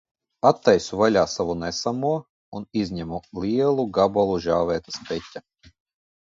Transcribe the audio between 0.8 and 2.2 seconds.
vaļā savu nesamo